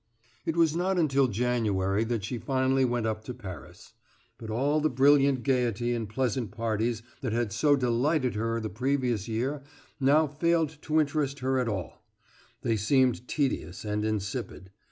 It 0.47 0.57
was 0.57 0.75
not 0.75 0.97
until 0.97 1.27
January 1.27 2.03
that 2.05 2.23
she 2.23 2.39
finally 2.39 2.83
went 2.85 3.05
up 3.05 3.23
to 3.25 3.35
Paris. 3.35 3.93
But 4.39 4.49
all 4.49 4.81
the 4.81 4.89
brilliant 4.89 5.43
gaiety 5.43 5.93
and 5.93 6.09
pleasant 6.09 6.49
parties 6.49 7.03
that 7.21 7.33
had 7.33 7.53
so 7.53 7.75
delighted 7.75 8.33
her 8.33 8.59
the 8.59 8.67
previous 8.69 9.27
year 9.27 9.61
now 9.99 10.25
failed 10.25 10.75
to 10.81 10.99
interest 10.99 11.41
her 11.41 11.59
at 11.59 11.69
all; 11.69 12.03
they 12.63 12.77
seemed 12.77 13.27
tedious 13.27 13.85
and 13.85 14.03
insipid. 14.03 14.71